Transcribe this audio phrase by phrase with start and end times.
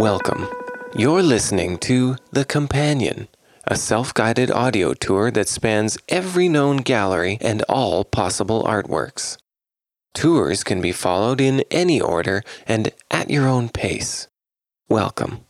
[0.00, 0.48] Welcome.
[0.96, 3.28] You're listening to The Companion,
[3.66, 9.36] a self guided audio tour that spans every known gallery and all possible artworks.
[10.14, 14.26] Tours can be followed in any order and at your own pace.
[14.88, 15.44] Welcome.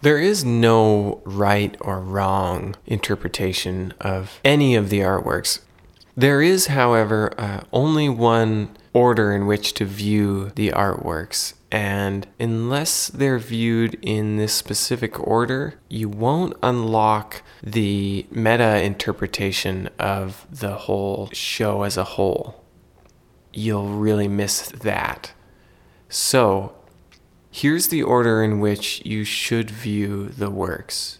[0.00, 5.60] There is no right or wrong interpretation of any of the artworks.
[6.16, 13.08] There is, however, uh, only one order in which to view the artworks, and unless
[13.08, 21.30] they're viewed in this specific order, you won't unlock the meta interpretation of the whole
[21.32, 22.62] show as a whole.
[23.52, 25.32] You'll really miss that.
[26.08, 26.76] So,
[27.50, 31.18] here's the order in which you should view the works.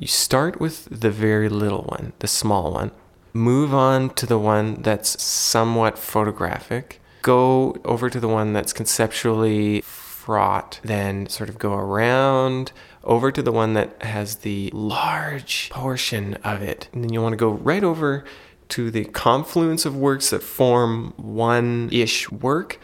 [0.00, 2.90] You start with the very little one, the small one.
[3.38, 9.82] Move on to the one that's somewhat photographic go over to the one that's conceptually
[9.82, 12.72] fraught, then sort of go around
[13.04, 16.88] over to the one that has the large portion of it.
[16.92, 18.24] And then you'll want to go right over
[18.70, 22.80] to the confluence of works that form one ish work.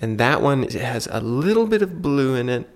[0.00, 2.68] And that one has a little bit of blue in it.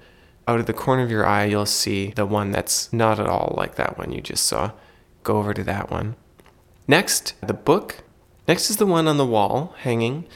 [0.49, 3.55] Out of the corner of your eye, you'll see the one that's not at all
[3.57, 4.73] like that one you just saw.
[5.25, 6.15] Go over to that one.
[6.89, 8.05] Next, the book.
[8.47, 10.27] Next is the one on the wall hanging.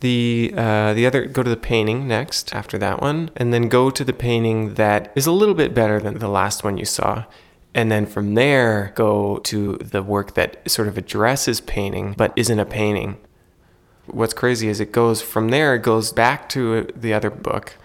[0.00, 3.88] The uh, the other go to the painting next after that one, and then go
[3.88, 7.24] to the painting that is a little bit better than the last one you saw.
[7.74, 12.58] And then from there, go to the work that sort of addresses painting but isn't
[12.58, 13.16] a painting.
[14.06, 17.76] What's crazy is it goes from there, it goes back to the other book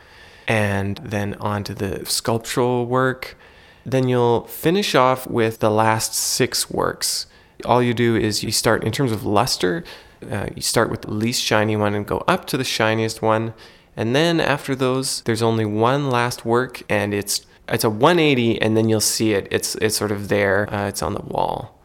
[0.48, 3.38] and then on to the sculptural work.
[3.86, 7.28] Then you'll finish off with the last six works.
[7.66, 9.84] All you do is you start in terms of luster,
[10.30, 13.54] uh, you start with the least shiny one and go up to the shiniest one.
[13.96, 18.78] And then after those, there's only one last work, and it's it's a 180, and
[18.78, 19.48] then you'll see it.
[19.52, 20.72] It's it's sort of there.
[20.74, 21.80] Uh, it's on the wall.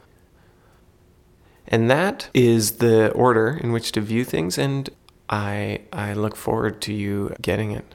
[1.66, 4.90] And that is the order in which to view things, and
[5.30, 7.94] I I look forward to you getting it.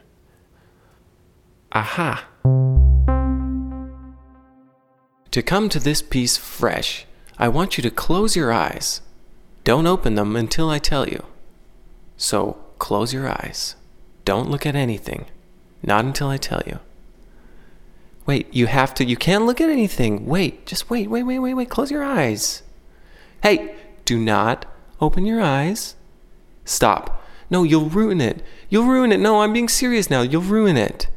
[1.72, 2.28] Aha.
[5.30, 7.06] To come to this piece fresh,
[7.40, 9.02] I want you to close your eyes
[9.68, 11.26] don't open them until I tell you.
[12.16, 13.76] So close your eyes.
[14.24, 15.26] Don't look at anything.
[15.84, 16.80] Not until I tell you.
[18.26, 20.26] Wait, you have to, you can't look at anything.
[20.26, 21.70] Wait, just wait, wait, wait, wait, wait.
[21.70, 22.64] Close your eyes.
[23.44, 23.76] Hey,
[24.06, 24.66] do not
[25.02, 25.98] open your eyes.
[26.64, 27.22] Stop.
[27.50, 28.42] No, you'll ruin it.
[28.70, 29.20] You'll ruin it.
[29.20, 30.22] No, I'm being serious now.
[30.22, 31.10] You'll ruin it.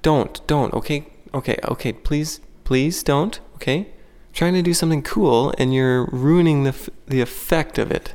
[0.00, 1.06] Don't, don't, okay?
[1.34, 3.88] Okay, okay, please, please don't, okay?
[4.32, 8.14] trying to do something cool and you're ruining the, the effect of it.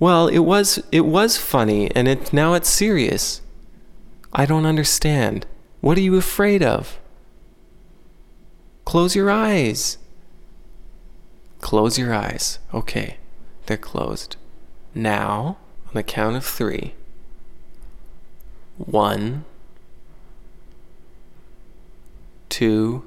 [0.00, 3.42] Well, it was it was funny and it now it's serious.
[4.32, 5.46] I don't understand.
[5.80, 6.98] What are you afraid of?
[8.84, 9.98] Close your eyes.
[11.60, 12.58] Close your eyes.
[12.72, 13.16] Okay.
[13.66, 14.36] They're closed.
[14.94, 16.94] Now, on the count of 3.
[18.78, 19.44] 1
[22.58, 23.04] two,